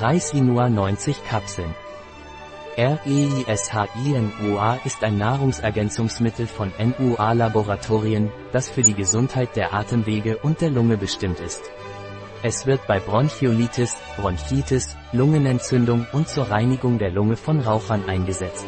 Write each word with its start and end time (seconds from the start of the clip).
Reisinua 0.00 0.68
90 0.68 1.24
Kapseln. 1.24 1.74
REISHINUA 2.76 4.78
ist 4.84 5.02
ein 5.02 5.18
Nahrungsergänzungsmittel 5.18 6.46
von 6.46 6.72
NUA 6.78 7.32
Laboratorien, 7.32 8.30
das 8.52 8.68
für 8.68 8.82
die 8.82 8.94
Gesundheit 8.94 9.56
der 9.56 9.74
Atemwege 9.74 10.38
und 10.38 10.60
der 10.60 10.70
Lunge 10.70 10.96
bestimmt 10.96 11.40
ist. 11.40 11.62
Es 12.44 12.66
wird 12.66 12.86
bei 12.86 13.00
Bronchiolitis, 13.00 13.96
Bronchitis, 14.16 14.96
Lungenentzündung 15.12 16.06
und 16.12 16.28
zur 16.28 16.48
Reinigung 16.48 17.00
der 17.00 17.10
Lunge 17.10 17.36
von 17.36 17.58
Rauchern 17.58 18.08
eingesetzt. 18.08 18.66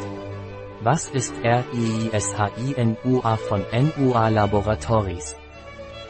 Was 0.80 1.08
ist 1.10 1.32
REISHINUA 1.44 3.36
von 3.36 3.64
NUA 3.72 4.28
Laboratories? 4.30 5.36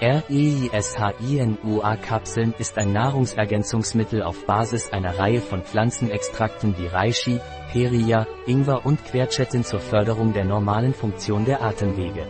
REISHINUA-Kapseln 0.00 2.54
ist 2.58 2.78
ein 2.78 2.94
Nahrungsergänzungsmittel 2.94 4.22
auf 4.22 4.46
Basis 4.46 4.91
einer 4.92 5.18
Reihe 5.18 5.42
von 5.42 5.62
Pflanzenextrakten 5.62 6.78
wie 6.78 6.86
Reishi, 6.86 7.38
Peria, 7.70 8.27
Ingwer 8.46 8.86
und 8.86 9.05
Quercetin 9.05 9.62
zur 9.62 9.80
Förderung 9.80 10.32
der 10.32 10.46
normalen 10.46 10.94
Funktion 10.94 11.44
der 11.44 11.62
Atemwege. 11.62 12.27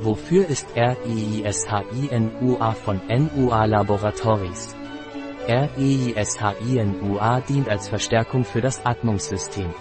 Wofür 0.00 0.48
ist 0.48 0.66
REISHINUA 0.74 2.72
von 2.72 3.00
NUA 3.08 3.64
Laboratories? 3.66 4.74
REISHINUA 5.46 7.42
dient 7.42 7.68
als 7.68 7.86
Verstärkung 7.88 8.42
für 8.44 8.60
das 8.60 8.84
Atmungssystem. 8.84 9.72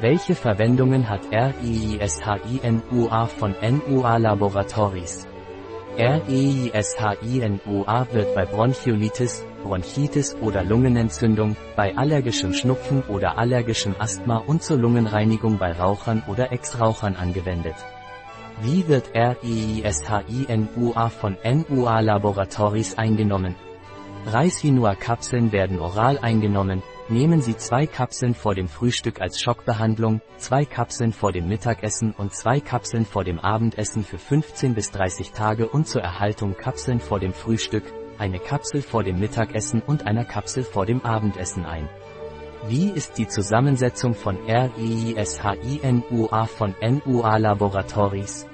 Welche 0.00 0.36
Verwendungen 0.36 1.08
hat 1.08 1.22
REISHINUA 1.32 3.26
von 3.26 3.56
NUA 3.60 4.18
Laboratories? 4.18 5.26
REISHINUA 5.98 7.56
wird 8.12 8.34
bei 8.34 8.44
Bronchiolitis, 8.44 9.42
Bronchitis 9.62 10.36
oder 10.42 10.62
Lungenentzündung, 10.62 11.56
bei 11.74 11.96
allergischem 11.96 12.52
Schnupfen 12.52 13.02
oder 13.08 13.38
allergischem 13.38 13.94
Asthma 13.98 14.36
und 14.36 14.62
zur 14.62 14.76
Lungenreinigung 14.76 15.56
bei 15.56 15.72
Rauchern 15.72 16.22
oder 16.28 16.52
Ex-Rauchern 16.52 17.16
angewendet. 17.16 17.76
Wie 18.60 18.86
wird 18.88 19.14
REISHINUA 19.14 19.88
von 21.08 21.38
NUA 21.42 22.00
Laboratories 22.00 22.98
eingenommen? 22.98 23.54
Reishinua-Kapseln 24.26 25.52
werden 25.52 25.78
oral 25.78 26.18
eingenommen, 26.18 26.82
Nehmen 27.08 27.40
Sie 27.40 27.56
zwei 27.56 27.86
Kapseln 27.86 28.34
vor 28.34 28.56
dem 28.56 28.66
Frühstück 28.66 29.20
als 29.20 29.40
Schockbehandlung, 29.40 30.20
zwei 30.38 30.64
Kapseln 30.64 31.12
vor 31.12 31.30
dem 31.30 31.46
Mittagessen 31.46 32.10
und 32.10 32.34
zwei 32.34 32.58
Kapseln 32.58 33.06
vor 33.06 33.22
dem 33.22 33.38
Abendessen 33.38 34.02
für 34.02 34.18
15 34.18 34.74
bis 34.74 34.90
30 34.90 35.30
Tage 35.30 35.68
und 35.68 35.86
zur 35.86 36.02
Erhaltung 36.02 36.56
Kapseln 36.56 36.98
vor 36.98 37.20
dem 37.20 37.32
Frühstück, 37.32 37.84
eine 38.18 38.40
Kapsel 38.40 38.82
vor 38.82 39.04
dem 39.04 39.20
Mittagessen 39.20 39.82
und 39.82 40.04
einer 40.04 40.24
Kapsel 40.24 40.64
vor 40.64 40.84
dem 40.84 41.04
Abendessen 41.04 41.64
ein. 41.64 41.88
Wie 42.66 42.90
ist 42.90 43.18
die 43.18 43.28
Zusammensetzung 43.28 44.14
von 44.14 44.36
REISHINUA 44.48 46.46
von 46.46 46.74
NUA 46.80 47.36
Laboratories? 47.36 48.48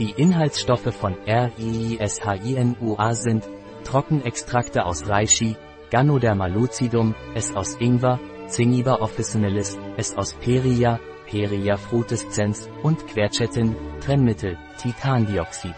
Die 0.00 0.10
Inhaltsstoffe 0.10 0.92
von 0.92 1.14
REISHINUA 1.24 3.14
sind 3.14 3.48
Trockenextrakte 3.86 4.84
aus 4.84 5.08
Reishi, 5.08 5.56
Ganoderma 5.90 6.46
lucidum, 6.48 7.14
es 7.34 7.54
aus 7.54 7.76
Ingwer, 7.78 8.18
Zingiber 8.48 9.00
officinalis, 9.00 9.78
es 9.96 10.16
aus 10.16 10.34
Peria, 10.34 10.98
Peria 11.30 11.76
frutescens 11.76 12.68
und 12.82 13.06
Quercetin, 13.06 13.76
Trennmittel, 14.00 14.58
Titandioxid. 14.78 15.74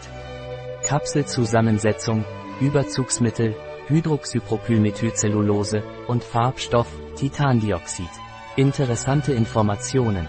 Kapselzusammensetzung, 0.83 2.25
Überzugsmittel, 2.59 3.55
Hydroxypropylmethylcellulose 3.87 5.83
und 6.07 6.23
Farbstoff, 6.23 6.87
Titandioxid. 7.15 8.09
Interessante 8.55 9.33
Informationen. 9.33 10.27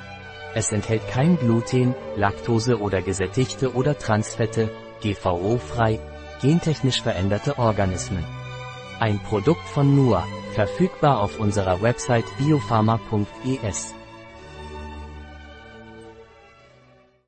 Es 0.54 0.70
enthält 0.72 1.08
kein 1.08 1.38
Gluten, 1.38 1.94
Laktose 2.16 2.78
oder 2.78 3.00
gesättigte 3.00 3.72
oder 3.74 3.98
Transfette, 3.98 4.70
GVO-frei, 5.00 5.98
gentechnisch 6.40 7.02
veränderte 7.02 7.58
Organismen. 7.58 8.24
Ein 8.98 9.18
Produkt 9.20 9.66
von 9.68 9.94
NUA, 9.94 10.26
verfügbar 10.54 11.20
auf 11.20 11.38
unserer 11.38 11.80
Website 11.82 12.24
biopharma.es. 12.38 13.94